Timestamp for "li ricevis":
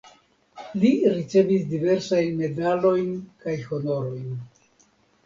0.83-1.67